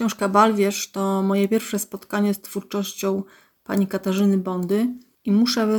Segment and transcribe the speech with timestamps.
[0.00, 3.22] Książka Balwierz to moje pierwsze spotkanie z twórczością
[3.64, 4.86] pani Katarzyny Bondy
[5.24, 5.78] i muszę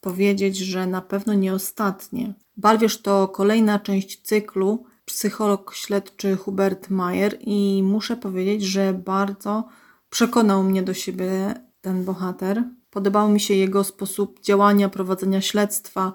[0.00, 2.34] powiedzieć, że na pewno nie ostatnie.
[2.56, 9.68] Balwierz to kolejna część cyklu psycholog śledczy Hubert Mayer i muszę powiedzieć, że bardzo
[10.10, 12.64] przekonał mnie do siebie ten bohater.
[12.90, 16.12] Podobał mi się jego sposób działania, prowadzenia śledztwa,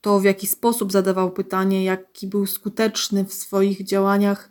[0.00, 4.49] to w jaki sposób zadawał pytanie, jaki był skuteczny w swoich działaniach.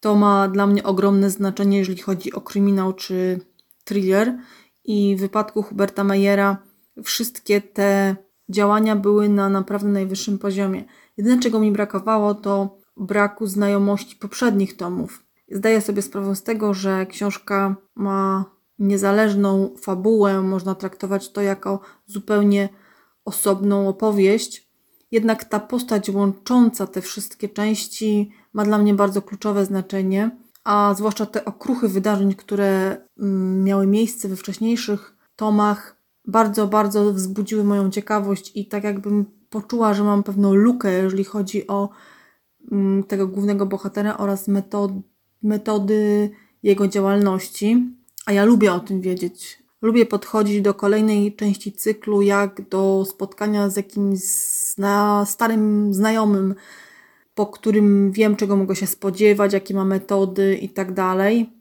[0.00, 3.40] To ma dla mnie ogromne znaczenie, jeżeli chodzi o kryminał czy
[3.84, 4.38] thriller.
[4.84, 6.56] I w wypadku Huberta Mayera
[7.04, 8.16] wszystkie te
[8.48, 10.84] działania były na naprawdę najwyższym poziomie.
[11.16, 15.24] Jedyne, czego mi brakowało, to braku znajomości poprzednich tomów.
[15.50, 18.44] Zdaję sobie sprawę z tego, że książka ma
[18.78, 22.68] niezależną fabułę, można traktować to jako zupełnie
[23.24, 24.67] osobną opowieść.
[25.10, 30.30] Jednak ta postać łącząca te wszystkie części ma dla mnie bardzo kluczowe znaczenie,
[30.64, 35.96] a zwłaszcza te okruchy wydarzeń, które mm, miały miejsce we wcześniejszych tomach,
[36.26, 41.66] bardzo, bardzo wzbudziły moją ciekawość i tak jakbym poczuła, że mam pewną lukę, jeżeli chodzi
[41.66, 41.88] o
[42.72, 45.02] mm, tego głównego bohatera oraz metody,
[45.42, 46.30] metody
[46.62, 47.94] jego działalności.
[48.26, 49.67] A ja lubię o tym wiedzieć.
[49.82, 56.54] Lubię podchodzić do kolejnej części cyklu, jak do spotkania z jakimś zna, starym znajomym,
[57.34, 61.52] po którym wiem, czego mogę się spodziewać, jakie ma metody i tak dalej.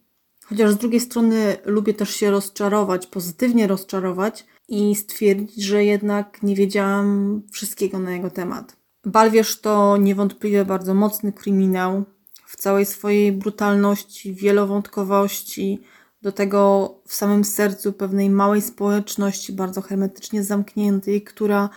[0.46, 6.56] Chociaż z drugiej strony lubię też się rozczarować, pozytywnie rozczarować i stwierdzić, że jednak nie
[6.56, 8.78] wiedziałam wszystkiego na jego temat.
[9.06, 12.04] Balwierz to niewątpliwie bardzo mocny kryminał
[12.46, 15.82] w całej swojej brutalności, wielowątkowości,
[16.22, 21.70] do tego w samym sercu pewnej małej społeczności, bardzo hermetycznie zamkniętej, która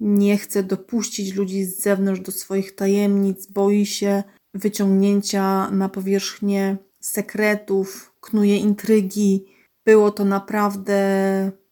[0.00, 4.22] nie chce dopuścić ludzi z zewnątrz do swoich tajemnic, boi się
[4.54, 9.44] wyciągnięcia na powierzchnię sekretów, knuje intrygi.
[9.84, 11.02] Było to naprawdę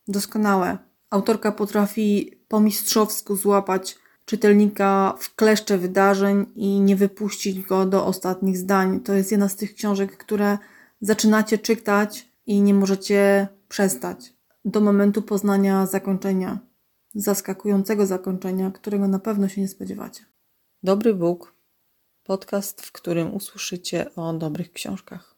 [0.09, 0.79] doskonałe.
[1.11, 8.57] Autorka potrafi po mistrzowsku złapać czytelnika w kleszcze wydarzeń i nie wypuścić go do ostatnich
[8.57, 9.01] zdań.
[9.01, 10.59] To jest jedna z tych książek, które
[11.03, 16.59] zaczynacie czytać i nie możecie przestać do momentu poznania zakończenia,
[17.15, 20.25] zaskakującego zakończenia, którego na pewno się nie spodziewacie.
[20.83, 21.55] Dobry Bóg,
[22.25, 25.32] podcast, w którym usłyszycie o dobrych książkach.